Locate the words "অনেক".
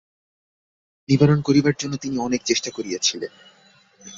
2.17-2.41